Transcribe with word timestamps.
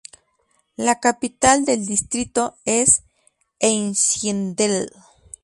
La 0.77 0.99
capital 0.99 1.63
del 1.63 1.85
distrito 1.85 2.57
es 2.65 3.03
Einsiedeln. 3.59 4.89